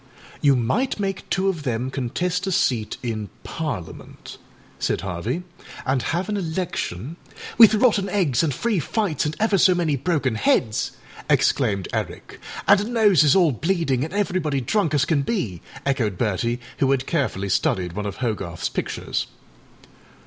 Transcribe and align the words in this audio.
âYou 0.43 0.57
might 0.57 0.99
make 0.99 1.29
two 1.29 1.47
of 1.47 1.61
them 1.61 1.91
contest 1.91 2.47
a 2.47 2.51
seat 2.51 2.97
in 3.03 3.29
Parliament,â 3.43 4.37
said 4.79 5.01
Harvey, 5.01 5.43
âan 5.85 6.01
have 6.01 6.27
an 6.27 6.35
electionââ 6.35 7.17
âWith 7.59 7.79
rotten 7.79 8.09
eggs, 8.09 8.41
and 8.41 8.51
free 8.51 8.79
fights, 8.79 9.27
and 9.27 9.35
ever 9.39 9.59
so 9.59 9.75
many 9.75 9.95
broken 9.95 10.33
heads!â 10.33 10.95
exclaimed 11.29 11.87
Eric. 11.93 12.39
âAnd 12.67 12.87
noses 12.89 13.35
all 13.35 13.51
bleeding 13.51 14.03
and 14.03 14.11
everybody 14.15 14.59
drunk 14.59 14.95
as 14.95 15.05
can 15.05 15.21
be,â 15.21 15.61
echoed 15.85 16.17
Bertie, 16.17 16.59
who 16.79 16.89
had 16.89 17.05
carefully 17.05 17.47
studied 17.49 17.93
one 17.93 18.07
of 18.07 18.17
Hogarthâs 18.17 18.73
pictures. 18.73 19.27